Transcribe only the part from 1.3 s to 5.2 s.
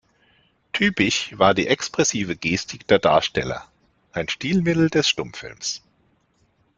war die expressive Gestik der Darsteller, ein Stilmittel des